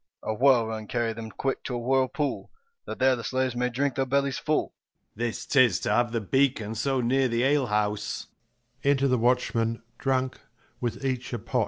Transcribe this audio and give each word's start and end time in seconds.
A 0.23 0.33
whirl 0.33 0.65
wind 0.65 0.89
carry 0.89 1.13
them 1.13 1.29
quick 1.29 1.63
to 1.65 1.75
a 1.75 1.77
whirl 1.77 2.07
pool, 2.07 2.49
That 2.85 2.97
there 2.97 3.15
the 3.15 3.23
slaves 3.23 3.55
may 3.55 3.69
drink 3.69 3.93
their 3.93 4.07
bellies 4.07 4.39
full. 4.39 4.69
10 5.15 5.31
Second 5.31 5.33
C. 5.33 5.43
This 5.43 5.45
'tis, 5.45 5.79
to 5.81 5.91
have 5.91 6.11
the 6.11 6.19
beacon 6.19 6.73
so 6.73 7.01
near 7.01 7.27
the 7.27 7.43
ale 7.43 7.67
house. 7.67 8.25
Enter 8.83 9.07
the 9.07 9.19
Watchmen 9.19 9.83
drunk, 9.99 10.39
with 10.79 11.05
each 11.05 11.33
a 11.33 11.37
pot. 11.37 11.59